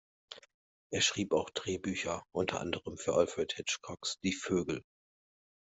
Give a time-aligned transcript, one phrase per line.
[0.91, 4.83] Er schrieb auch Drehbücher, unter anderem für Alfred Hitchcocks "Die Vögel".